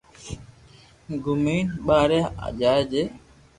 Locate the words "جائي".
2.59-2.81